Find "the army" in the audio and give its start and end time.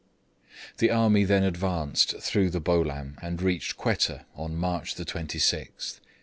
0.79-1.25